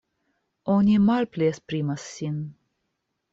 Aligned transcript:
Oni 0.75 0.95
malpli 1.09 1.49
esprimas 1.49 2.09
sin. 2.15 2.41